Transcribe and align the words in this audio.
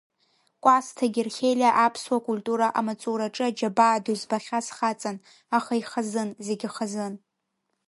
Кәасҭа 0.63 1.07
Герхелиа 1.13 1.71
аԥсуа 1.85 2.25
культура 2.27 2.67
амаҵураҿы 2.79 3.43
аџьабаа 3.47 4.03
ду 4.03 4.15
збахьаз 4.19 4.67
хаҵан, 4.75 5.17
аха 5.57 5.73
ихазын, 5.81 6.29
зегь 6.45 6.65
хазын. 6.75 7.13